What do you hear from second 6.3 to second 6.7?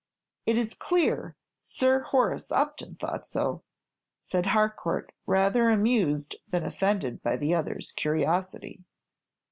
than